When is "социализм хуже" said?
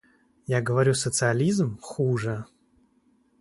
0.95-2.45